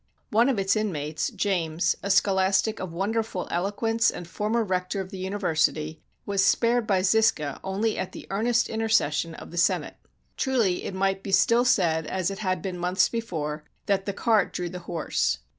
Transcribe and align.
One 0.31 0.49
of 0.49 0.57
its 0.57 0.75
inmates, 0.75 1.29
James, 1.29 1.95
a 2.01 2.09
scholastic 2.09 2.79
of 2.79 2.91
wonderful 2.91 3.47
eloquence, 3.51 4.09
and 4.09 4.27
former 4.27 4.63
rector 4.63 4.99
of 4.99 5.11
the 5.11 5.19
university, 5.19 6.01
was 6.25 6.43
spared 6.43 6.87
by 6.87 7.01
Zisca 7.03 7.59
only 7.63 7.99
at 7.99 8.11
the 8.11 8.25
earnest 8.31 8.67
intercession 8.67 9.35
of 9.35 9.51
the 9.51 9.59
senate. 9.59 9.97
Truly 10.37 10.85
it 10.85 10.95
might 10.95 11.21
be 11.21 11.31
still 11.31 11.65
said, 11.65 12.07
as 12.07 12.31
it 12.31 12.39
had 12.39 12.63
been 12.63 12.79
months 12.79 13.09
before, 13.09 13.63
that 13.85 14.07
"the 14.07 14.13
cart 14.13 14.53
drew 14.53 14.69
the 14.69 14.79
horse." 14.89 15.37